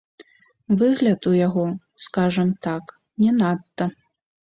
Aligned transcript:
Выгляд 0.77 1.27
у 1.31 1.33
яго, 1.47 1.65
скажам 2.05 2.49
так, 2.69 2.83
не 3.25 3.31
надта. 3.39 3.89